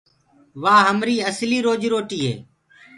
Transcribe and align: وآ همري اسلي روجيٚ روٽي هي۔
وآ 0.63 0.73
همري 0.87 1.15
اسلي 1.29 1.57
روجيٚ 1.67 1.91
روٽي 1.93 2.19
هي۔ 2.27 2.33